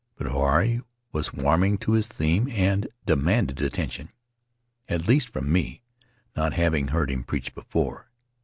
[0.15, 0.81] But Huirai
[1.11, 4.09] was warming to his theme and demanded attention,
[4.89, 5.83] at least from me,
[6.35, 8.09] not having heard him preach before.